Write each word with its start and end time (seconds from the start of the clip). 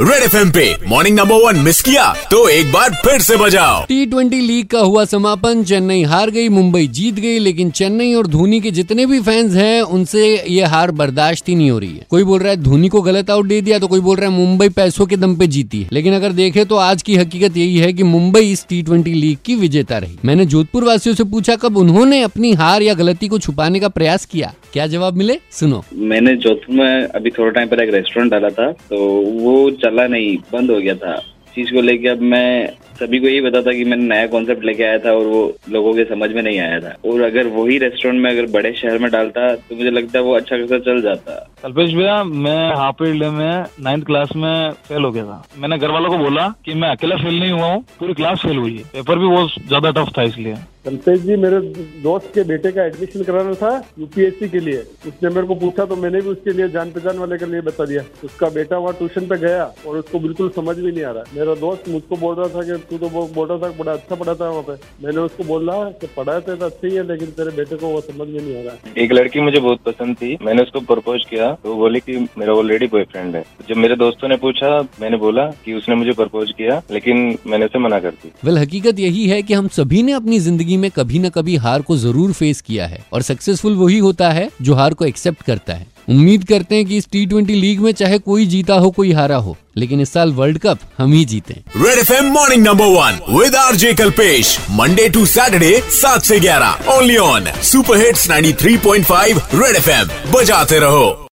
Red 0.00 0.22
F 0.24 0.50
पे 0.54 0.64
morning 0.88 1.16
number 1.18 1.34
one 1.34 1.56
miss 1.56 1.80
किया 1.82 2.04
तो 2.30 2.48
एक 2.48 2.66
बार 2.72 2.90
फिर 3.04 3.20
से 3.20 3.36
बजाओ। 3.36 3.82
टी 3.84 4.04
ट्वेंटी 4.06 4.40
लीग 4.40 4.66
का 4.66 4.80
हुआ 4.80 5.04
समापन 5.04 5.62
चेन्नई 5.64 6.02
हार 6.02 6.30
गई 6.30 6.48
मुंबई 6.48 6.86
जीत 6.88 7.14
गई 7.14 7.38
लेकिन 7.38 7.70
चेन्नई 7.70 8.12
और 8.14 8.26
धोनी 8.26 8.60
के 8.60 8.70
जितने 8.70 9.06
भी 9.06 9.20
फैंस 9.20 9.54
हैं 9.54 9.80
उनसे 9.82 10.26
ये 10.48 10.64
हार 10.64 10.90
बर्दाश्त 10.90 11.48
ही 11.48 11.54
नहीं 11.54 11.70
हो 11.70 11.78
रही 11.78 11.90
है। 11.90 12.06
कोई 12.10 12.24
बोल 12.24 12.40
रहा 12.40 12.50
है 12.50 12.56
धोनी 12.56 12.88
को 12.88 13.00
गलत 13.02 13.30
आउट 13.30 13.46
दे 13.46 13.60
दिया 13.60 13.78
तो 13.78 13.88
कोई 13.88 14.00
बोल 14.00 14.16
रहा 14.16 14.30
है 14.30 14.36
मुंबई 14.36 14.68
पैसों 14.68 15.06
के 15.06 15.16
दम 15.16 15.34
पे 15.36 15.46
जीती 15.46 15.82
है। 15.82 15.88
लेकिन 15.92 16.14
अगर 16.14 16.32
देखे 16.32 16.64
तो 16.64 16.76
आज 16.76 17.02
की 17.02 17.16
हकीकत 17.16 17.56
यही 17.56 17.76
है 17.76 17.92
की 17.92 18.02
मुंबई 18.02 18.52
इस 18.52 18.64
टी 18.68 18.80
ट्वेंटी 18.82 19.14
लीग 19.14 19.38
की 19.44 19.54
विजेता 19.56 19.98
रही। 19.98 20.18
मैंने 20.24 20.46
जोधपुर 20.46 20.84
वासियों 20.84 21.14
से 21.14 21.24
पूछा 21.24 21.56
कब 21.56 21.76
उन्होंने 21.76 22.22
अपनी 22.22 22.52
हार 22.52 22.82
या 22.82 22.94
गलती 22.94 23.28
को 23.28 23.38
छुपाने 23.38 23.80
का 23.80 23.88
प्रयास 23.88 24.24
किया। 24.24 24.54
क्या 24.72 24.86
जवाब 24.86 25.16
मिले? 25.16 25.38
सुनो। 25.50 25.84
मैंने 25.94 26.36
जोधपुर 26.36 26.76
में 26.76 27.04
अभी 27.04 27.30
थोड़ा 27.30 27.50
टाइम 27.50 27.68
पहले 27.68 27.82
एक 27.82 27.94
रेस्टोरेंट 27.94 28.30
डाला 28.32 28.48
था 28.50 28.70
तो 28.70 28.96
वो 29.42 29.70
चला 29.88 30.06
नहीं, 30.06 30.36
बंद 30.52 30.70
हो 30.70 30.78
गया 30.78 30.94
था। 30.94 31.16
चीज़ 31.54 31.72
को 31.74 31.80
लेके 31.80 32.08
अब 32.08 32.20
मैं 32.22 32.68
सभी 32.98 33.18
को 33.20 33.26
यही 33.26 33.40
बता 33.40 33.60
था 33.62 33.72
कि 33.72 33.84
मैंने 33.84 34.04
नया 34.04 34.26
कॉन्सेप्ट 34.26 34.64
लेके 34.64 34.82
आया 34.84 34.98
था 34.98 35.12
और 35.12 35.26
वो 35.26 35.40
लोगों 35.70 35.92
के 35.94 36.04
समझ 36.04 36.30
में 36.32 36.42
नहीं 36.42 36.58
आया 36.58 36.78
था। 36.80 36.94
और 37.04 37.20
अगर 37.22 37.46
वही 37.46 37.78
रेस्टोरेंट 37.78 38.20
में 38.22 38.30
अगर 38.30 38.46
बड़े 38.52 38.72
शहर 38.72 38.98
में 38.98 39.10
डालता 39.10 39.54
तो 39.54 39.76
मुझे 39.76 39.90
लगता 39.90 40.18
है 40.18 40.24
वो 40.24 40.34
अच्छा 40.36 40.56
खासा 40.56 40.78
चल 40.78 41.00
जाता। 41.02 41.34
कल्पेश 41.62 41.94
भैया, 41.94 42.22
मैं 42.24 42.74
हाफ़ 42.76 42.96
पीरियड 42.96 43.32
में 43.32 43.64
नाइन्थ 43.82 44.06
क्लास 44.06 44.36
में 44.36 44.70
फेल 44.88 45.04
हो 45.04 45.10
गया 45.10 45.24
था। 45.24 45.42
मैंने 45.58 45.78
घर 45.78 45.90
वालों 45.90 46.10
को 46.10 46.18
बोला 46.18 46.48
कि 46.64 46.74
मैं 46.74 46.88
अकेला 46.88 47.16
फेल 47.16 47.38
नहीं 47.40 47.52
हुआ 47.52 47.66
हूँ, 47.66 47.84
पूरी 47.98 48.14
क्लास 48.14 48.42
फेल 48.42 48.56
हुई 48.56 48.76
है। 48.76 48.84
पेपर 48.92 49.18
भी 49.18 49.26
बहुत 49.26 49.66
ज़्यादा 49.66 49.90
टफ 49.90 50.12
था 50.18 50.22
इसलिए। 50.22 50.54
कल्पेश 50.84 51.20
जी 51.20 51.36
मेरे 51.36 51.58
दोस्त 52.02 52.30
के 52.34 52.42
बेटे 52.44 52.70
का 52.72 52.84
एडमिशन 52.84 53.22
कराना 53.22 53.54
था 53.54 53.70
यूपीएससी 53.98 54.48
के 54.48 54.60
लिए। 54.60 54.78
उसने 55.08 55.28
मेरे 55.28 55.46
को 55.46 55.54
पूछा 55.56 55.84
तो 55.84 55.96
मैंने 55.96 56.20
भी 56.20 56.28
उसके 56.28 56.52
लिए 56.52 56.68
जान 56.68 56.90
पहचान 56.90 57.18
वाले 57.18 57.38
के 57.38 57.46
लिए 57.46 57.60
बता 57.62 57.84
दिया। 57.84 58.02
उसका 58.24 58.48
बेटा 58.50 58.78
वहाँ 58.78 58.94
ट्यूशन 58.98 59.26
पे 59.28 59.38
गया 59.38 59.64
और 59.86 59.96
उसको 59.98 60.18
बिल्कुल 60.18 60.50
समझ 60.56 60.76
भी 60.76 60.92
नहीं 60.92 61.04
आ 61.04 61.10
रहा। 61.10 61.24
मेरा 61.34 61.54
दोस्त 61.56 61.88
मुझको 61.88 62.16
बोल 62.16 62.34
रहा 62.34 62.48
था 62.48 62.62
कि 62.62 62.76
तू 62.90 62.98
तो 62.98 63.08
बोल 63.28 63.48
रहा 63.48 63.58
था 63.58 63.70
बड़ा 63.78 63.92
अच्छा 63.92 64.14
पढ़ा 64.14 64.34
था 64.34 64.48
वहाँ 64.50 64.62
पे। 64.62 65.04
मैंने 65.04 65.20
उसको 65.20 65.44
बोला 65.44 65.72
कि 66.00 66.06
पढ़ाया 66.16 66.40
तो 66.40 66.52
अच्छा 66.56 66.86
ही 66.86 66.94
है 66.94 67.06
लेकिन 67.08 67.30
तेरे 67.38 67.56
बेटे 67.56 67.76
को 67.76 67.88
वो 67.88 68.00
समझ 68.02 68.28
में 68.28 68.40
नहीं 68.40 68.56
आ 68.56 68.62
रहा। 68.62 69.02
एक 69.02 69.12
लड़की 69.12 69.40
मुझे 69.40 69.58
बहुत 69.58 69.82
पसंद 69.86 70.16
थी। 70.16 70.36
मैंने 70.42 70.62
उसको 70.62 70.80
प्रपोज 70.88 71.24
किया 71.30 71.52
तो 71.62 71.74
बोली 71.74 72.00
की 72.00 72.18
मेरा 72.38 72.54
ऑलरेडी 72.54 72.86
बॉयफ्रेंड 72.88 73.36
है। 73.36 73.44
जब 73.68 73.76
मेरे 73.76 73.96
दोस्तों 73.96 74.28
ने 74.28 74.36
पूछा 74.38 74.70
मैंने 75.00 75.16
बोला 75.18 75.46
की 75.64 75.74
उसने 75.74 75.94
मुझे 75.94 76.12
प्रपोज 76.14 76.52
किया 76.58 76.80
लेकिन 76.90 77.36
मैंने 77.46 77.66
उसे 77.66 77.78
मना 77.78 78.00
कर 78.00 78.10
दी 78.12 78.32
वेल 78.44 78.58
हकीकत 78.58 78.98
यही 79.00 79.26
है 79.28 79.42
की 79.42 79.54
हम 79.54 79.68
सभी 79.74 80.02
ने 80.02 80.12
अपनी 80.14 80.38
ज़िंदगी 80.40 80.67
में 80.76 80.90
कभी 80.90 81.18
न 81.18 81.28
कभी 81.28 81.56
हार 81.56 81.82
को 81.82 81.96
ज़रूर 81.96 82.32
फेस 82.32 82.60
किया 82.60 82.86
है 82.86 83.04
और 83.12 83.22
सक्सेसफुल 83.22 83.76
वही 83.76 83.98
होता 83.98 84.30
है 84.30 84.48
जो 84.62 84.74
हार 84.74 84.94
को 84.94 85.04
एक्सेप्ट 85.04 85.42
करता 85.42 85.74
है। 85.74 85.86
उम्मीद 86.08 86.44
करते 86.48 86.76
हैं 86.76 86.84
कि 86.86 86.96
इस 86.96 87.08
टी 87.12 87.24
ट्वेंटी 87.26 87.54
लीग 87.54 87.80
में 87.80 87.90
चाहे 87.92 88.18
कोई 88.18 88.46
जीता 88.46 88.74
हो, 88.74 88.90
कोई 88.90 89.12
हारा 89.12 89.36
हो, 89.36 89.56
लेकिन 89.76 90.00
इस 90.00 90.12
साल 90.12 90.32
वर्ल्ड 90.32 90.58
कप 90.58 90.78
हम 90.98 91.12
ही 91.12 91.24
जीते 91.24 91.54
red 91.76 91.98
F 91.98 92.12
M 92.12 92.32
morning 92.32 92.64
number 92.64 92.86
one 92.88 93.20
with 93.30 93.54
R 93.56 93.76
J 93.76 93.92
Kalpesh 93.94 94.56
Monday 94.70 95.08
to 95.08 95.26
Saturday 95.26 95.80
सात 95.92 96.22
से 96.22 96.40
ग्यारह 96.40 96.92
only 96.96 97.16
on 97.18 97.52
super 97.62 97.98
hits 97.98 98.28
93.5 98.30 99.40
red 99.54 99.76
F 99.76 99.90
M 99.90 100.08
बजाते 100.32 100.78
रहो। 100.78 101.27